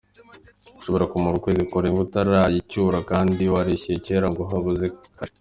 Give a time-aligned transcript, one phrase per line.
[0.79, 4.85] Ushobora kumara ukwezi kurenga utarayicyura kandi warishyuye kera ngo habuze
[5.17, 5.39] kashe”.